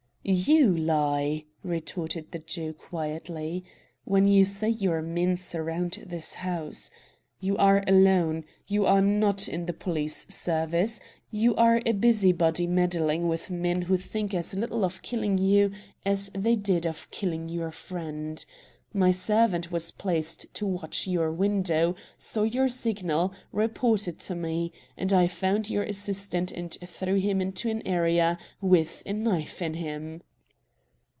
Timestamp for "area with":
27.87-29.01